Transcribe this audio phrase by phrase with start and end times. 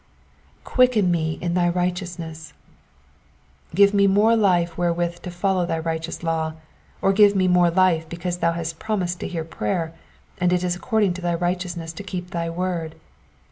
[0.65, 2.53] ^^Quieken me in thy righteousness,''^
[3.75, 6.53] Give me more life wherewith to follow thy righteous law;
[7.03, 9.93] or give me more life because thou hast promised to hear prayer,
[10.39, 12.95] and it is according to thy righteousness to keep thy word.